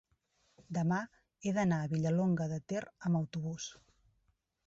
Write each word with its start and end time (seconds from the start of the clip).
demà 0.77 1.01
he 1.43 1.51
d'anar 1.57 1.77
a 1.87 1.91
Vilallonga 1.91 2.49
de 2.55 2.59
Ter 2.73 2.81
amb 3.09 3.21
autobús. 3.23 3.71